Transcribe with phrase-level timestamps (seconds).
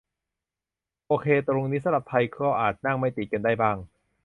[1.07, 3.77] โอเค ตรงนี้สำหรับไทยก็อาจนั่งไม่ติดกันได้บ้าง